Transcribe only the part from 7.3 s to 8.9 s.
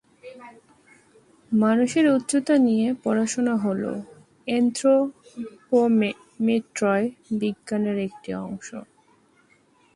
বিজ্ঞানের একটি অংশ।